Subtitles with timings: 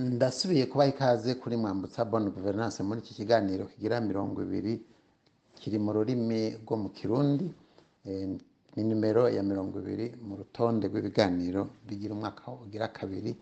[0.00, 4.74] ndasubiye kubaha ikaze kuri mwambutsa bonne gouvernance muri iki kiganiro kigira mirongo ibiri
[5.60, 7.46] kiri mu rurimi rwo mu kirundi
[8.08, 8.28] eh,
[8.76, 13.32] ni nimero ya mirongo ibiri mu rutonde rw'ibiganiro bigira umwaka ugira kabiri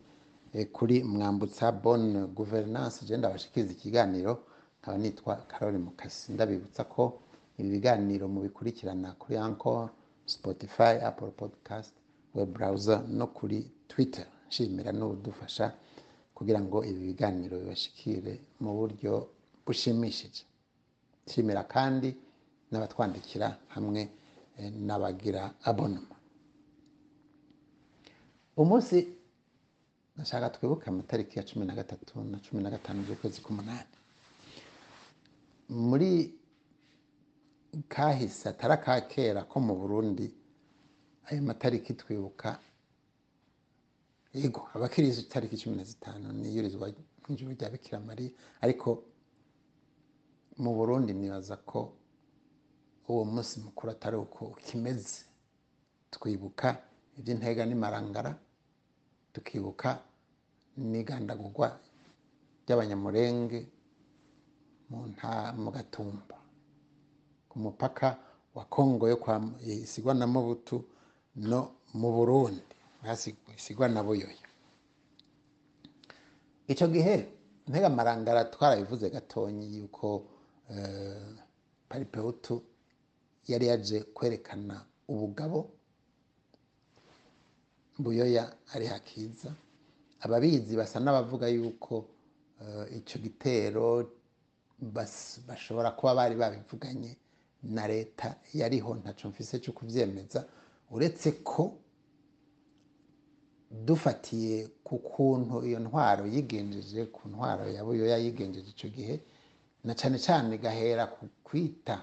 [0.55, 3.05] eh, kuri mwambutsa bonne gouvernance.
[3.06, 4.33] Je ndabashikiriza ikiganiro
[4.81, 6.33] nkaba nitwa Karoli Mukasi.
[6.33, 7.03] Ndabibutsa ko
[7.59, 9.89] ibi biganiro mubikurikirana kuri Anchor,
[10.27, 11.93] Spotify, Apple Podcast,
[12.34, 14.27] web browser no kuri Twitter.
[14.48, 15.67] Nshimira n'udufasha
[16.38, 19.12] kugira ngo ibi biganiro bibashikire mu buryo
[19.67, 20.42] bushimishije.
[21.27, 22.08] Nshimira kandi
[22.70, 24.00] n'abatwandikira hamwe
[24.58, 26.14] eh, n'abagira abonoma
[28.62, 28.97] umunsi
[30.14, 33.95] ndashaka twibuke amatariki ya cumi na gatatu na cumi na gatanu z'ukwezi k'umunani.
[35.89, 36.11] Muri
[37.89, 40.27] kahise atari aka kera ko mu burundi
[41.30, 42.58] ayo matariki twibuka
[44.41, 46.86] yego abakiriza itariki cumi na zitanu niyurizwa
[47.22, 48.33] mw'ijuru rya bikira mariya
[48.64, 48.89] ariko
[50.62, 51.78] mu burundi nibaza ko
[53.11, 55.19] uwo munsi mukuru atari uko ukimeze
[56.14, 56.69] twibuka
[57.19, 58.33] iby'intega n'imarangara
[59.33, 59.89] tukibuka
[60.91, 61.69] n'igandagurwa
[62.64, 63.61] ry'abanyamurenge
[65.62, 66.36] mu gatumba.
[67.48, 68.08] Ku mupaka
[68.56, 69.17] wa kongo yo
[69.84, 70.77] isigwa na mobutu
[71.50, 71.61] no
[72.00, 72.67] mu burundi.
[73.57, 74.47] Isigwa na buyoya
[76.69, 77.15] icyo gihe
[77.69, 80.27] ntega marangara twarabivuze gatonyi yuko
[80.71, 81.35] eh,
[81.89, 82.63] paripeutu
[83.48, 85.70] yari yaje kwerekana ubugabo.
[87.98, 89.51] Buyoya ari hakiza
[90.20, 92.05] ababizi basa n'abavuga yuko
[92.61, 94.13] eh, ico gitero
[94.95, 97.17] bas- bashobora kuba bari babivuganye
[97.63, 100.45] na leta yariho ntaco mfise cyo kuvyemeza
[100.91, 101.79] uretse ko
[103.70, 109.14] dufatiye ku kuntu iyo ntwaro yigenjeje ku ntwaro ya buyoya yigenjeje ico gihe
[109.84, 111.96] na cane cane igahera ku kwita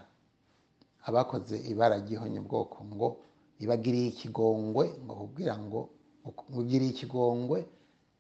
[1.08, 3.08] abakoze ibara ry'ihonye bwoko ngo
[3.64, 5.80] ibagiriye ikigongwe ngo kugira ngo
[6.60, 7.60] ugiriye ikigongwe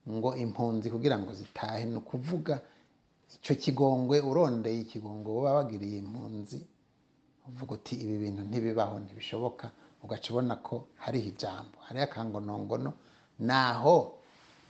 [0.09, 1.85] ngo impunzi kugira ngo zitahe.
[1.89, 2.61] Ni ukuvuga
[3.35, 6.59] icyo kigongwe urondeye ikigongwe wagiriye impunzi
[7.47, 9.65] uvuga uti ibi bintu ntibibaho ntibishoboka
[10.03, 12.89] ugaca ubona ko hariho ijambo hariho akangonongono
[13.39, 14.19] naho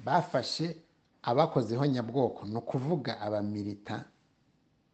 [0.06, 0.76] bafashe
[1.24, 4.06] abakoze ihonyabwoko ni ukuvuga abamilita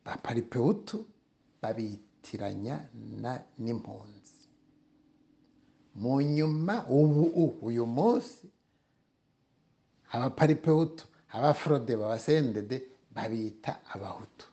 [0.06, 1.06] ba paripeutu
[1.62, 2.76] babitiranya
[3.60, 4.36] n'impunzi.
[5.96, 8.48] Mu nyuma ubu uyu munsi
[10.12, 11.06] abaparipeutu
[11.36, 12.78] abafrode babasendede
[13.16, 14.46] babita abahutu.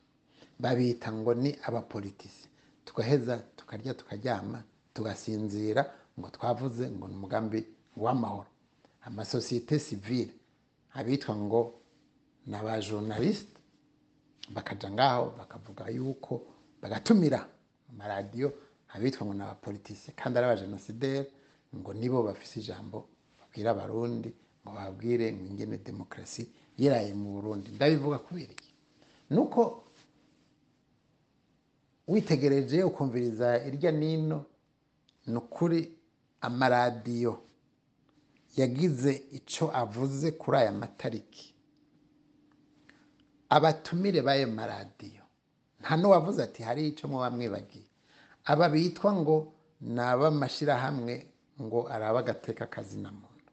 [0.59, 2.47] Babita ngo ni abapolitisi.
[2.85, 4.63] Tugaheza tukarya tukaryama
[4.93, 5.81] tugasinzira
[6.19, 7.59] ngo twavuze ngo ni umugambi
[7.97, 8.49] w'amahoro.
[9.01, 10.33] Amasosiyete sivile
[10.93, 11.61] abitwa ngo
[12.47, 13.57] ni abajournaliste
[14.53, 16.33] bakaja ngaho bakavuga yuko
[16.81, 17.47] bagatumira
[17.89, 18.53] amaradiyo
[18.93, 21.29] abitwa ngo ni abapolitisi kandi ari abajenosideri
[21.75, 23.07] ngo nibo bafise ijambo
[23.39, 24.29] babwira abarundi
[24.65, 26.43] ngo babwire ngo ingene demokarasi
[26.77, 27.71] yiraye mu burundi.
[27.71, 28.71] Ndabivuga kubera iki
[29.29, 29.83] nuko
[32.07, 34.45] witegereje ukumviriza irya nino
[35.27, 35.79] ni ukuri
[36.41, 37.41] amaradiyo
[38.57, 41.53] yagize ico avuze kuri aya matariki.
[43.49, 45.23] Abatumire b'ayo maradiyo.
[45.81, 47.87] Nta n'uwavuze ati hari ico muba mwibagiye
[48.45, 49.35] aba bitwa ngo
[49.81, 51.13] ni ab'amashirahamwe
[51.61, 53.51] ngo araba agateka kazina muntu.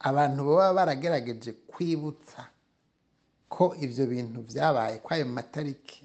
[0.00, 2.48] Abantu baba baragerageje kwibutsa
[3.48, 6.04] ko ivyo bintu vyabaye ko ayo matariki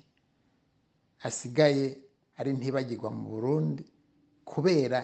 [1.28, 1.98] asigaye
[2.38, 3.84] ari ntibagirwa mu burundi
[4.46, 5.00] kubera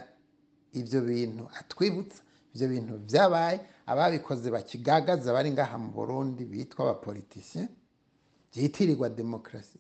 [0.73, 2.21] ivyo bintu atwibutsa.
[2.53, 3.57] Ivyo bintu vyabaye
[3.91, 7.67] ababikoze bakigagaza bari ngaha mu burundi bitwa abapolitisien
[8.53, 9.79] vyitirirwa demokarasi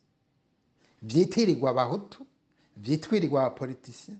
[1.01, 2.25] vyitirirwa abahutu
[2.77, 4.17] vyitwirirwa abapolitisien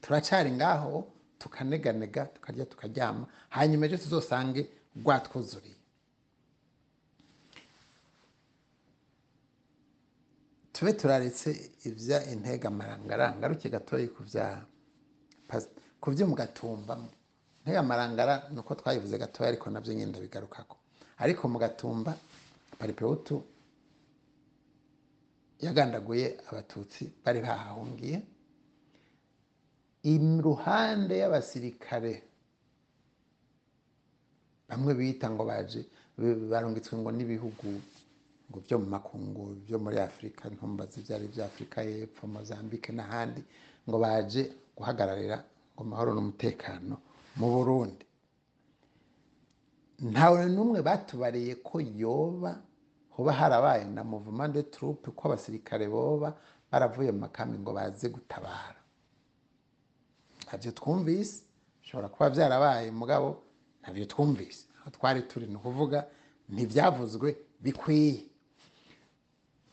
[0.00, 1.06] turacari ngaho
[1.38, 4.62] tukaneganega tukarya tukaryama hanyuma ejo tuzosange
[4.98, 5.76] rwatwuzuriye.
[10.72, 14.22] Tube turaretse ivya intega marangara ngaruke gatoyi ku
[15.48, 15.68] pas-
[16.00, 16.94] ku vyo mu gatumba
[17.68, 20.76] intega marangara nuko twayivuze gatoya ariko navyo nyine ndabigarukako.
[21.18, 22.16] Ariko mu gatumba
[22.78, 23.44] paripeutu
[25.60, 28.22] yagandaguye abatutsi bari bahahungiye.
[30.02, 32.22] Iruhande y'abasirikare
[34.68, 35.84] bamwe bita ngo baje
[36.50, 37.68] barungitswe ngo n'ibihugu
[38.48, 43.42] ngo byo mu makungu byo muri afurika ntumbazi ivyari vya afurika y'epfo mozambique n'ahandi
[43.88, 44.42] ngo baje
[44.76, 45.36] guhagararira
[45.74, 46.96] ngo amahoro n'umutekano.
[47.38, 48.04] Mu burundi.
[50.12, 52.52] Ntawe n'umwe batubariye ko yoba
[53.14, 56.28] hoba harabaye na mouvement de troupe ko abasirikare boba
[56.70, 58.78] baravuye mu makambi ngo baze gutabara.
[60.46, 61.42] Ntabyo twumvise
[61.82, 63.28] bishobora kuba byarabaye mugabo
[63.82, 64.66] ntabyo twumvise.
[64.80, 66.06] Aho twari turi ni ukuvuga
[66.48, 67.28] ntibyavuzwe
[67.60, 68.22] bikwiye.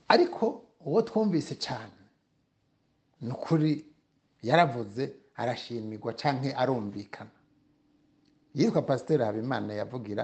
[0.08, 0.46] Ariko
[0.86, 2.02] uwo twumvise cyane
[3.22, 3.86] ni ukuri
[4.42, 5.04] yaravuze
[5.38, 7.30] arashimirwa cyangwa arumvikana.
[8.56, 10.24] Yitwa pasiteri habimana yavugira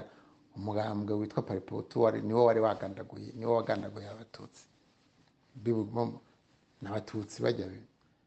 [0.56, 1.96] umugambwe witwa pariputu
[2.26, 4.64] niwo wari wagandaguye niwo wagandaguye abatutsi.
[6.82, 7.66] N'abatutsi bajya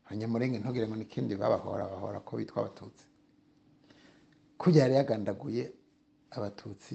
[0.06, 3.06] abanyamurenge ntugire ngo n'ikindi babahora bahora ko bitwa abatutsi.
[4.58, 5.64] Kujya yari yagandaguye
[6.36, 6.94] abatutsi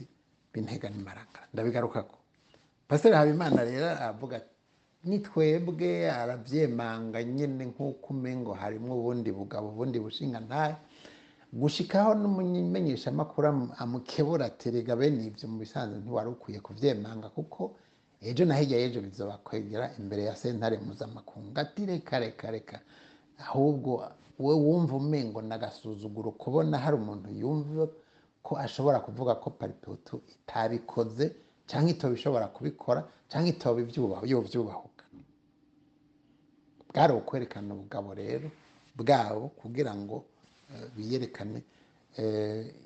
[0.53, 2.17] b'intega n'imaranga ndabigaruka ko.
[2.89, 4.41] Pasiteri habimana rero aravuga
[5.05, 10.77] ni twebwe arabyemanga nyine nk'uko umengo harimo ubundi bugabo ubundi bushinga ntayo
[11.52, 13.47] gushikaho n'umumenyeshamakuru
[13.82, 17.75] amukebura aterega bene ibyo mu bisanzwe ntiwari ukwiye kubyemanga kuko
[18.29, 22.76] ejo na hirya y'ejo bizobakwegera imbere ya sentare mpuzamakungu ati reka reka reka.
[23.44, 23.91] Ahubwo
[24.38, 27.88] we wumva umengo n'agasuzuguro kubona hari umuntu yumva
[28.43, 31.25] ko ashobora kuvuga ko pariputu itabikoze
[31.67, 35.05] cyangwa itoba ishobora kubikora cyangwa itoba ibyubaho yobyubahuka
[36.88, 38.49] bwari ukwerekana ubugabo rero
[38.99, 40.25] bwabo kugira ngo
[40.96, 41.62] biyerekane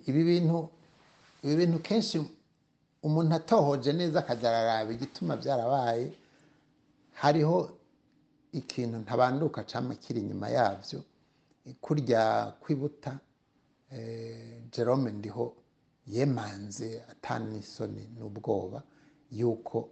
[0.08, 0.68] ibi bintu
[1.44, 2.16] ibi bintu kenshi
[3.06, 6.06] umuntu atohoje neza akajya araraba igituma byarabaye.
[7.20, 7.58] Hariho
[8.52, 10.98] ikintu ntabanduka cyangwa kiri inyuma yabyo
[11.80, 13.18] kurya kwibuta
[14.72, 15.54] jerome ndiho
[16.06, 18.82] yemanze atanisoni n'ubwoba
[19.32, 19.88] yuko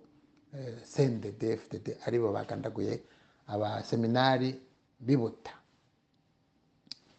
[0.84, 2.94] sendede fdd ari bo bagandaguye
[3.46, 4.50] abaseminari
[5.00, 5.52] bibuta.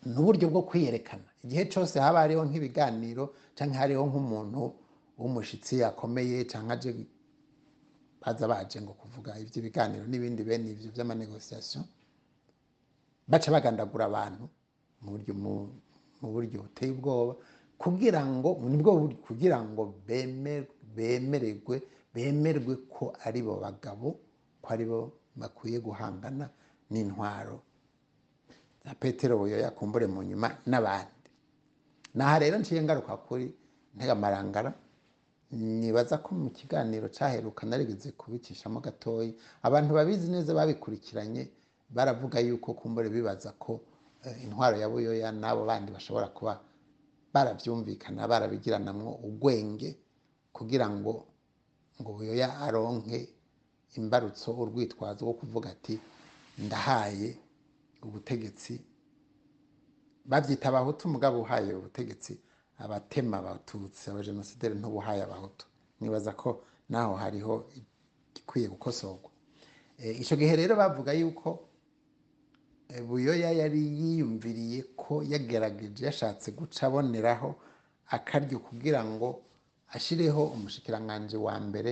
[0.06, 1.24] Ni uburyo bwo kwiyerekana.
[1.44, 4.60] Igihe cyose haba hariho nk'ibiganiro cyangwa hariho nk'umuntu
[5.20, 6.92] w'umushyitsi akomeye cyangwa aje
[8.22, 11.82] baza baje ngo kuvuga iby'ibiganiro n'ibindi bene ibyo by'amanegosiyasiyo
[13.28, 14.44] baca bagandagura abantu
[15.04, 17.34] mu buryo buteye ubwoba
[17.78, 18.92] kugira ngo ni bwo
[19.28, 19.84] kugira ngo
[20.96, 21.76] bemererwe
[22.16, 24.08] bemerwe ko ari bo bagabo
[24.64, 25.00] ko ari bo
[25.36, 26.48] bakwiye guhangana
[26.92, 27.60] n'intwaro
[28.86, 31.30] na petero buyoya kumbure mu nyuma n'abandi.
[32.16, 33.46] Naha rero nciye ngaruka kuri
[33.96, 34.74] ntegamarangara
[35.52, 39.34] nibaza ko mu kiganiro cyaheruka narigeze kubicishamo gatoya
[39.64, 41.50] abantu babizi neza babikurikiranye
[41.90, 43.82] baravuga yuko kumbure bibaza ko
[44.44, 46.60] intwaro ya buyoya n'abo bandi bashobora kuba
[47.34, 49.98] barabyumvikana barabigiranamwo ubwenge
[50.54, 51.26] kugira ngo
[52.02, 53.30] ngo buyoya aronke
[53.98, 56.00] imbarutso urwitwazo rwo kuvuga ati
[56.58, 57.38] ndahaye
[58.08, 58.74] ubutegetsi
[60.26, 62.34] babyita abahutu mugabo uhaye ubutegetsi
[62.84, 65.66] abatema abatutsi abajenosideri ntubuhaye abahutu.
[66.00, 66.50] Nibaza ko
[66.90, 69.30] naho hariho igikwiye gukosorwa
[70.22, 71.50] icyo gihe rero bavuga yuko
[73.08, 77.50] buyoya yari yiyumviriye ko yagerageje yashatse guca aboneraho
[78.16, 79.28] akaryo kugira ngo
[79.96, 81.92] ashyireho umushikiranganji wa mbere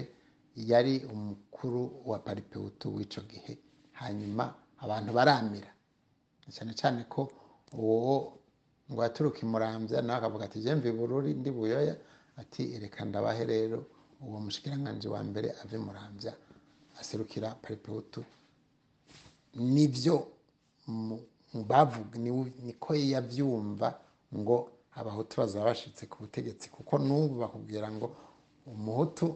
[0.56, 3.54] yari umukuru wa paripewutu w'icyo gihe.
[4.02, 5.72] Hanyuma abantu baramira.
[6.56, 7.22] Cyane cyane ko
[7.74, 8.34] uwo
[8.92, 11.96] ngo yaturuka imurambya nawe akavuga ati jemve bururi ndi buyoya.
[12.42, 13.86] Ati reka ndabahe rero
[14.22, 16.34] uwo mushikiranganji wa mbere ave murambya
[17.00, 18.24] aserukira paripewutu
[19.56, 20.28] ni byo
[21.70, 22.16] bavuga
[22.66, 24.00] niko yabyumva
[24.36, 24.58] ngo
[24.96, 28.08] abahutu bazaba bashyitse ku butegetsi kuko n'ubu bakubwira ngo
[28.66, 29.28] umuhutu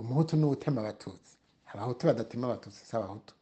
[0.00, 1.32] umuhutu ni utema abatutsi.
[1.72, 3.34] Abahutu badatema abatutsi si abahutu.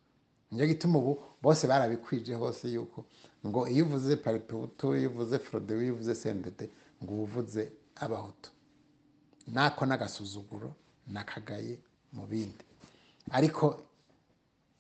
[0.57, 3.05] Ni cyo gituma ubu bose barabikwije hose yuko
[3.47, 6.71] ngo iyo uvuze pariputu iyo uvuze forode iyo uvuze sendede
[7.05, 7.63] ngo uba uvuze
[8.01, 8.51] abahutu.
[9.53, 10.73] Nako n'agasuzuguro
[11.13, 11.77] n'akagaye
[12.17, 12.65] mu bindi.
[13.31, 13.65] Ariko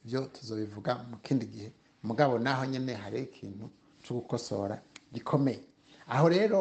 [0.05, 1.69] ibyo tuzobivuga mu kindi gihe.
[2.03, 3.71] Mugabo naho nyine hari ikintu
[4.03, 4.81] cyo gukosora
[5.13, 5.61] gikomeye.
[6.09, 6.61] Aho rero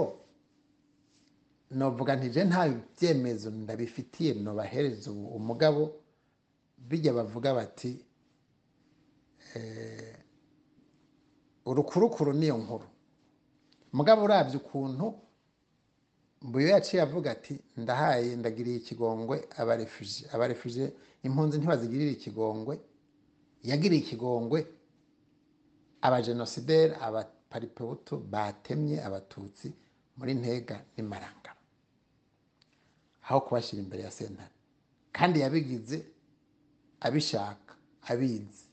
[1.72, 5.82] novuga ntije nta byemezo ndabifitiye nobahereza umugabo
[6.78, 7.92] bijya bavuga bati
[11.66, 12.88] urukurukuru niyo nkuru.
[13.94, 15.06] Mugabo urabye ukuntu
[16.42, 19.38] mbuyo yaciye avuga ati ndahaye ndagiriye ikigongwe.
[19.58, 20.84] Abarefuje abarefuje
[21.24, 22.76] impunzi ntibazigirire ikigongwe.
[23.64, 24.60] Yagiriye ikigongwe.
[26.06, 29.68] Abajenosideri abaparipebutu batemye abatutsi
[30.18, 31.52] muri ntega n'imaranga
[33.28, 34.54] aho kubashyira imbere ya sentare.
[35.12, 35.98] Kandi yabigize
[37.02, 37.74] abishaka
[38.12, 38.65] abizi.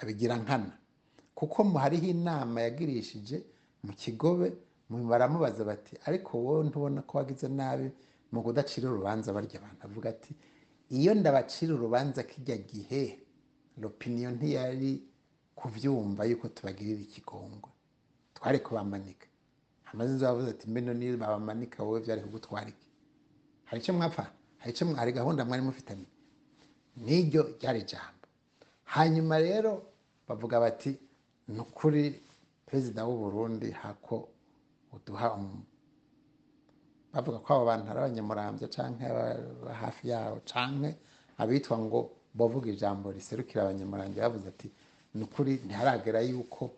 [0.00, 0.72] Abigira nkana
[1.34, 3.36] kuko hariho inama yagirishije
[3.84, 4.46] mu kigobe
[4.90, 7.88] mu- baramubaza bati ariko wowe ntubona ko wagize nabi
[8.32, 9.32] mu kudacira urubanza?
[9.32, 10.32] Barya abantu avuga ati
[10.98, 13.02] iyo ndabacira urubanza kijya gihe
[13.80, 14.92] l'opinion ntiyari
[15.58, 17.70] kuvyumva yuko tubagirira ikigongwe
[18.34, 19.26] twari kubamanika.
[19.92, 22.86] Amaze yavuze ati mbeno niyo babamanika wowe byari kugutwara iki?
[23.68, 24.24] Hari icyo mwapfa?
[24.60, 24.84] Hari icyo
[25.18, 26.06] gahunda mwari mufitanye?
[27.04, 28.19] N'iryo ryari ijambo.
[28.94, 29.72] Hanyuma rero
[30.28, 30.92] bavuga bati
[31.48, 32.02] ni ukuri
[32.66, 34.28] perezida w'u Burundi hako
[34.92, 35.28] uduha
[37.12, 38.68] bavuga ko abo bantu ari abanyamurambya
[39.10, 40.90] aba hafi yaho canke
[41.38, 42.00] abitwa ngo
[42.34, 44.68] bavuga ijambo riserukira abanyamurambya bavuze ati
[45.14, 46.70] ni ukuri ntiharagera yuko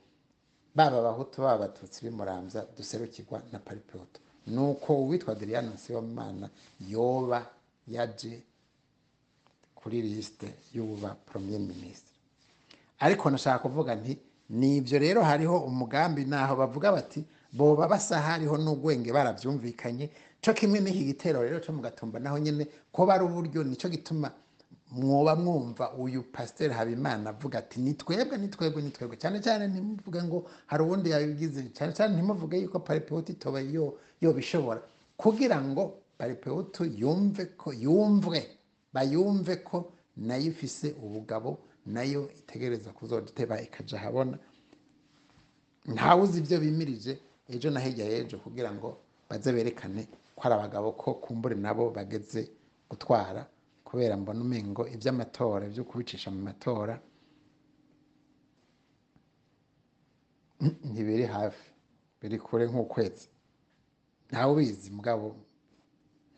[0.74, 4.20] baba abahutu baba abatutsi b'imurambya duserukirwa na paripeoto.
[4.46, 6.48] Nuko uwitwa Adriano Sibomana
[6.80, 7.46] yoba
[7.86, 8.42] yaje
[9.82, 12.12] kuri lisite y'ububa premier ministre.
[13.00, 14.18] Ariko nashaka kuvuga nti
[14.50, 20.10] ni byo rero hariho umugambi naho bavuga bati boba basa hariho n'ugwenge barabyumvikanye
[20.42, 23.88] cyo kimwe n'iki gitero rero cyo mu gatumba naho nyine ko bari uburyo ni cyo
[23.90, 24.30] gituma
[24.92, 29.16] mwoba mwumva uyu pasiteri habimana avuga ati ni twebwe ni twebwe ni twebwe.
[29.16, 34.82] Cyane cyane ntimuvuge ngo hari uwundi yabigize cyane cyane ntimuvuge yuko paripewuti itoba yo yobishobora.
[35.16, 38.38] Kugira ngo paripewuti yumve ko yumvwe
[38.94, 44.38] bayumve ko na yo ifise ubugabo na yo itegereza kuzoduteba ikaja habona
[45.94, 47.12] ntawuzi ibyo bimirije
[47.48, 48.88] ejo na hirya y'ejo kugira ngo
[49.28, 50.02] baze berekane
[50.36, 52.50] ko ari abagabo ko kumbure nabo bageze
[52.90, 53.42] gutwara
[53.84, 56.94] kubera mbona umengo iby'amatora byo kubicisha mu matora.
[60.90, 61.66] Ntibiri hafi
[62.20, 63.26] biri kure nk'ukwezi.
[64.30, 65.26] Ntawe ubizi mugabo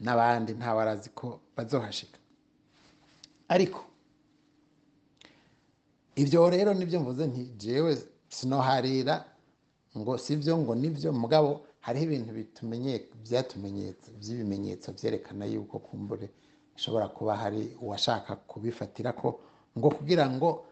[0.04, 2.18] n'abandi ntawe arazi ko bazohashika.
[3.49, 3.81] Ariko
[6.17, 7.93] ibyo rero ni byo mvuze nti jewe
[8.29, 9.25] sinoharira
[9.99, 12.31] ngo sibyo ngo ni byo mugabo hariho ibintu
[13.25, 16.27] byatumenyetso by'ibimenyetso byerekana yuko kumbure
[16.75, 19.41] hashobora kuba hari uwashaka kubifatira ko
[19.79, 20.67] ngo kugira ngo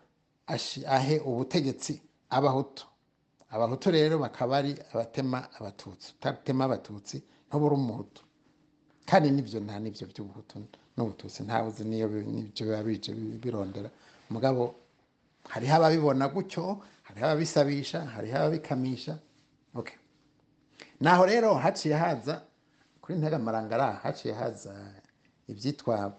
[0.96, 2.00] ahe ubutegetsi
[2.30, 2.86] abahutu.
[3.50, 7.16] Abahutu rero bakaba ari abatema abatutsi utatema abatutsi
[7.48, 8.22] ntubura umuhutu.
[9.06, 10.54] Kandi ni byo nta ni byo by'ubuhutu
[10.96, 13.90] n'ubututsi ntawe uzi niyo ni byo biba bije bi- birondera.
[14.30, 14.74] Mugabo
[15.48, 16.62] hariho ababibona gutyo
[17.06, 19.18] hariho ababisabisha hariho ababikamisha.
[21.00, 22.42] Naho rero haciye haza
[23.00, 24.72] kuri nteramarangara haciye haza
[25.48, 26.14] ibyitwa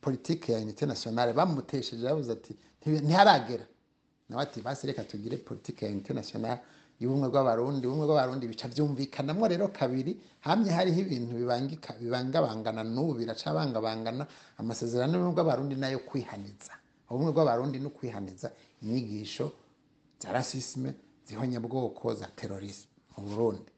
[0.00, 3.66] politike ya unité nationale bamutesheje bavuze ati "Ntibi- ntiharagera.
[4.28, 6.60] Nawe ati basi reka tugire politike ya unité nationale
[7.00, 10.12] y'ubumwe bw'abarundi ubumwe bw'abarundi bica byumvikanamo rero kabiri
[10.46, 14.26] hamye hariho ibintu bibangika bibangabangana n'ubu biracabangabangana.
[14.60, 16.72] Amasezerano y'ubumwe bw'abarundi na yo kwihaniza.
[17.10, 18.48] Ubumwe bw'abarundi no kwihaniza
[18.82, 19.46] inyigisho
[20.20, 20.90] za rasisme
[21.26, 23.70] zihonyabwoko za terorisme mu burundi.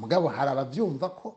[0.00, 1.28] Mugabo hari ababyumva ko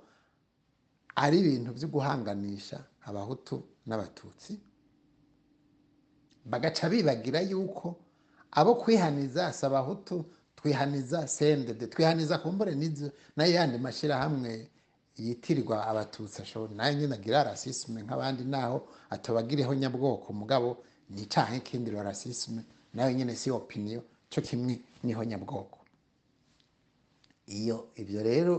[1.15, 3.55] ari ibintu byo guhanganisha abahutu
[3.87, 4.53] n'abatutsi
[6.45, 7.95] bagaca bibagira yuko
[8.51, 10.25] abo kwihaniza si abahutu
[10.59, 14.67] twihaniza sendede twihaniza kumbure n'izo na yo yandi mashyirahamwe
[15.17, 18.77] yitirirwa abatutsi ashobora na yo nyine agira rasisme nk'abandi naho
[19.09, 20.69] atabagireho nyabwoko mugabo
[21.09, 22.61] ni icyaha nk'ikindi rasisme
[22.93, 25.77] na yo nyine si opinion cyo kimwe ni ho nyabwoko.
[27.47, 28.55] Iyo ibyo rero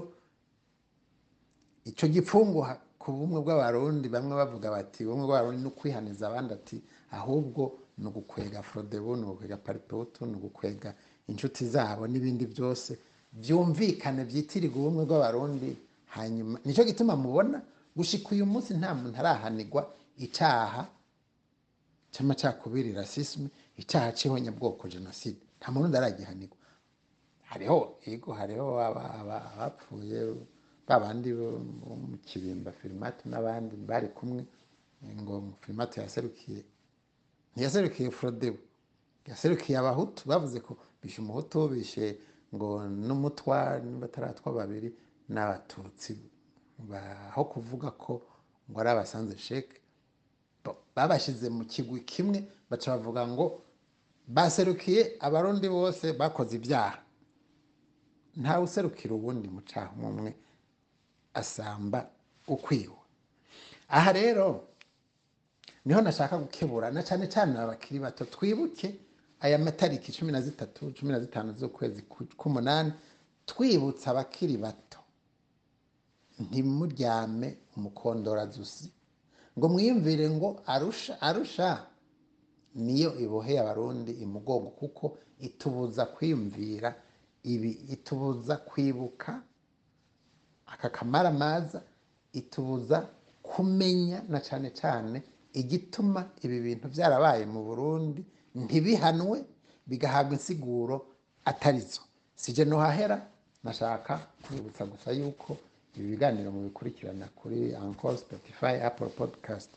[1.84, 2.66] icyo gipfungu
[2.98, 6.76] ku bumwe bw'abarundi bamwe bavuga bati ubumwe bw'abarundi ni ukwihaniza abandi ati
[7.18, 7.62] ahubwo
[7.98, 10.90] ni ugukwega frodebu ni ugukwega paripehutu ni ugukwega
[11.30, 12.90] inshuti zabo n'ibindi byose
[13.40, 15.70] byumvikane byitirirwa ubumwe bw'abarundi
[16.16, 17.58] hanyuma ni cyo gituma mubona
[17.96, 19.82] gushika uyu munsi nta muntu arahanigwa
[20.24, 20.82] icyaha
[22.12, 23.48] cy'amacakubiri rasisme
[23.80, 25.40] icyaha cy'ihonyabwoko jenoside.
[25.58, 26.56] Nta muntu ndaragihanirwa
[27.50, 30.18] hariho yego hariho aba- aba- abapfuye
[30.88, 31.48] babandi bo
[32.10, 34.42] mu kibimba firimati n'abandi bari kumwe
[35.22, 36.60] ngo firimati yaserukiye
[37.54, 38.58] ntiyaserukiye forodebu
[39.30, 40.72] yaserukiye abahutu bavuze ko
[41.02, 41.20] bishe
[41.68, 42.18] bishe
[42.54, 44.88] ngo n'umutwa n'abataratwa babiri
[45.28, 46.14] n'abatutsi
[47.30, 48.22] aho kuvuga ko
[48.70, 49.76] ngo ari abasanze sheke
[50.96, 52.38] babashyize mu kigwi kimwe
[52.70, 53.46] baca bavuga ngo
[54.28, 56.98] baserukiye abarundi bose bakoze ibyaha.
[58.36, 60.30] Ntawe userukira uwundi mu cyaha umwe
[61.34, 62.06] asamba
[62.48, 62.98] ukwiwe
[63.88, 64.46] aha rero
[65.84, 68.88] ni ho nashaka gukebura na cyane cyane abakiri bato twibuke
[69.40, 72.92] aya matariki cumi na zitatu cumi na zitanu z'ukwezi ku- k'umunani
[73.46, 74.98] twibutsa abakiri bato.
[76.40, 78.88] Ntimuryame umukondorazusi
[79.58, 81.86] ngo mwiyumvire ngo arusha arusha
[82.74, 85.04] niyo iboheye abarundi imugongo kuko
[85.46, 86.94] itubuza kwiyumvira
[87.52, 89.42] ibi itubuza kwibuka
[90.72, 91.82] aka kamaramaza
[92.32, 92.98] itubuza
[93.42, 95.18] kumenya na cyane cyane
[95.52, 98.22] igituma ibi bintu byarabaye mu burundi
[98.54, 99.44] ntibihanwe
[99.86, 101.06] bigahabwa insiguro
[101.44, 102.00] atarizo
[102.36, 103.16] sije nohahera
[103.64, 105.56] nashaka kwibutsa gusa yuko
[105.96, 109.70] ibi biganiro mubikurikirana kuri Anchor, Spotify, Apple Podcast,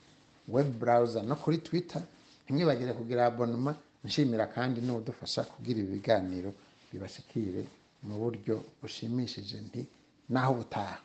[0.48, 2.02] web browser no kuri Twitter.
[2.44, 3.76] Ntimwibagire kugira abonema.
[4.04, 6.54] Nshimira kandi n'udufasha kugira ibi biganiro
[6.92, 7.64] bibashikire
[8.04, 9.58] mu buryo bushimishije.
[9.68, 9.82] Nti
[10.30, 10.98] naho ubutaha.